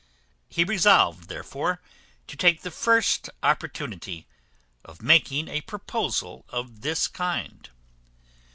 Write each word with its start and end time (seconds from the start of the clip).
He 0.49 0.63
resolved 0.63 1.29
therefore 1.29 1.79
to 2.25 2.35
take 2.35 2.63
the 2.63 2.71
first 2.71 3.29
opportunity 3.43 4.25
of 4.83 5.03
making 5.03 5.47
a 5.47 5.61
proposal 5.61 6.43
of 6.49 6.81
this 6.81 7.07
kind. 7.07 7.69